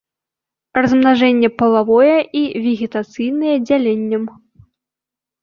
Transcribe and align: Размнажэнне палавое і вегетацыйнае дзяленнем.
Размнажэнне 0.83 1.49
палавое 1.59 2.15
і 2.41 2.41
вегетацыйнае 2.65 3.55
дзяленнем. 3.69 4.23